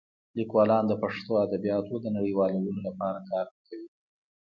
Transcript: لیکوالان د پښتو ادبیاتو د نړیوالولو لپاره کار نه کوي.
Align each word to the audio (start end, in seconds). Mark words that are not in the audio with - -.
لیکوالان 0.37 0.83
د 0.87 0.93
پښتو 1.01 1.31
ادبیاتو 1.45 1.93
د 1.99 2.05
نړیوالولو 2.17 2.79
لپاره 2.87 3.19
کار 3.29 3.45
نه 3.55 3.59
کوي. 3.67 3.87